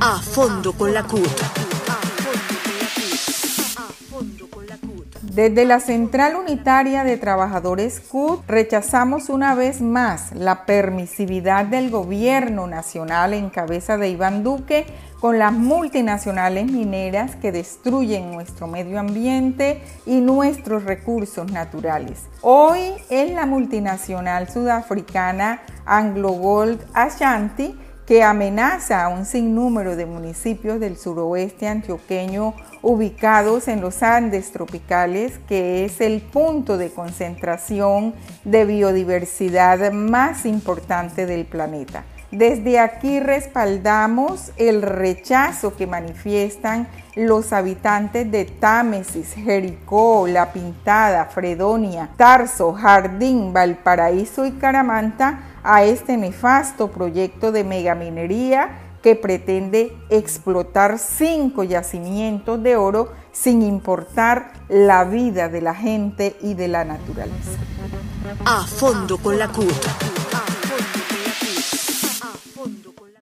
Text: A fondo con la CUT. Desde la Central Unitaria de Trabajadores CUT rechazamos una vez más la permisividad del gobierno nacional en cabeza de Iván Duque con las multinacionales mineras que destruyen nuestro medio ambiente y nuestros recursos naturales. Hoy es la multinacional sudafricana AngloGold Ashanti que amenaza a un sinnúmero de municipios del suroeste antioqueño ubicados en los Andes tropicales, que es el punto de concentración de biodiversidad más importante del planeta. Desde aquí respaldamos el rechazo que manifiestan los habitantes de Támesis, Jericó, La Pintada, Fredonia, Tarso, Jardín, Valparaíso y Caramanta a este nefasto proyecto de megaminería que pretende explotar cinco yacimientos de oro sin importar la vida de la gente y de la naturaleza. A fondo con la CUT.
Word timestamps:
A 0.00 0.18
fondo 0.18 0.72
con 0.72 0.94
la 0.94 1.02
CUT. 1.02 1.28
Desde 5.34 5.64
la 5.64 5.80
Central 5.80 6.36
Unitaria 6.36 7.02
de 7.02 7.16
Trabajadores 7.16 7.98
CUT 8.00 8.42
rechazamos 8.46 9.28
una 9.28 9.56
vez 9.56 9.80
más 9.80 10.30
la 10.32 10.64
permisividad 10.64 11.64
del 11.64 11.90
gobierno 11.90 12.68
nacional 12.68 13.34
en 13.34 13.50
cabeza 13.50 13.98
de 13.98 14.10
Iván 14.10 14.44
Duque 14.44 14.86
con 15.18 15.38
las 15.38 15.52
multinacionales 15.52 16.70
mineras 16.70 17.34
que 17.34 17.50
destruyen 17.50 18.30
nuestro 18.30 18.68
medio 18.68 19.00
ambiente 19.00 19.82
y 20.06 20.20
nuestros 20.20 20.84
recursos 20.84 21.50
naturales. 21.50 22.28
Hoy 22.40 22.92
es 23.10 23.32
la 23.32 23.44
multinacional 23.44 24.48
sudafricana 24.48 25.62
AngloGold 25.84 26.80
Ashanti 26.94 27.76
que 28.06 28.22
amenaza 28.22 29.04
a 29.04 29.08
un 29.08 29.24
sinnúmero 29.24 29.96
de 29.96 30.06
municipios 30.06 30.78
del 30.78 30.96
suroeste 30.96 31.66
antioqueño 31.68 32.54
ubicados 32.82 33.68
en 33.68 33.80
los 33.80 34.02
Andes 34.02 34.52
tropicales, 34.52 35.38
que 35.48 35.84
es 35.84 36.00
el 36.00 36.20
punto 36.20 36.76
de 36.76 36.90
concentración 36.90 38.14
de 38.44 38.66
biodiversidad 38.66 39.90
más 39.92 40.44
importante 40.44 41.24
del 41.24 41.46
planeta. 41.46 42.04
Desde 42.30 42.80
aquí 42.80 43.20
respaldamos 43.20 44.50
el 44.56 44.82
rechazo 44.82 45.76
que 45.76 45.86
manifiestan 45.86 46.88
los 47.14 47.52
habitantes 47.52 48.28
de 48.28 48.44
Támesis, 48.44 49.34
Jericó, 49.34 50.26
La 50.26 50.52
Pintada, 50.52 51.26
Fredonia, 51.26 52.10
Tarso, 52.16 52.72
Jardín, 52.72 53.52
Valparaíso 53.52 54.46
y 54.46 54.52
Caramanta 54.52 55.53
a 55.64 55.82
este 55.82 56.16
nefasto 56.16 56.90
proyecto 56.90 57.50
de 57.50 57.64
megaminería 57.64 58.78
que 59.02 59.16
pretende 59.16 59.96
explotar 60.08 60.98
cinco 60.98 61.64
yacimientos 61.64 62.62
de 62.62 62.76
oro 62.76 63.12
sin 63.32 63.62
importar 63.62 64.52
la 64.68 65.04
vida 65.04 65.48
de 65.48 65.60
la 65.60 65.74
gente 65.74 66.36
y 66.40 66.54
de 66.54 66.68
la 66.68 66.84
naturaleza. 66.84 67.58
A 68.44 68.66
fondo 68.66 69.18
con 69.18 69.38
la 69.38 69.48
CUT. 69.48 70.13